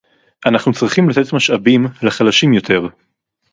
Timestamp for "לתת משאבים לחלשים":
1.09-2.53